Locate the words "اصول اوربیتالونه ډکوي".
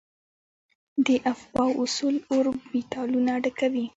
1.83-3.85